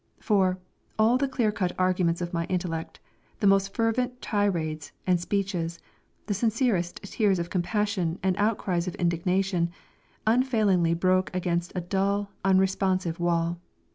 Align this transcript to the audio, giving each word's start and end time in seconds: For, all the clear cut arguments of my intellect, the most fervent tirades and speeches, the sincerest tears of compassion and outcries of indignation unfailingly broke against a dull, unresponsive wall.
For, 0.19 0.57
all 0.97 1.19
the 1.19 1.27
clear 1.27 1.51
cut 1.51 1.73
arguments 1.77 2.21
of 2.21 2.33
my 2.33 2.45
intellect, 2.45 2.99
the 3.39 3.45
most 3.45 3.75
fervent 3.75 4.19
tirades 4.19 4.93
and 5.05 5.19
speeches, 5.19 5.77
the 6.25 6.33
sincerest 6.33 7.01
tears 7.03 7.37
of 7.37 7.51
compassion 7.51 8.17
and 8.23 8.35
outcries 8.37 8.87
of 8.87 8.95
indignation 8.95 9.69
unfailingly 10.25 10.95
broke 10.95 11.29
against 11.35 11.71
a 11.75 11.81
dull, 11.81 12.31
unresponsive 12.43 13.19
wall. 13.19 13.59